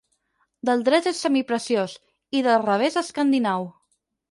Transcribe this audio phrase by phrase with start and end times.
[0.69, 1.95] Del dret és semipreciós
[2.41, 3.71] i del revés escandinau.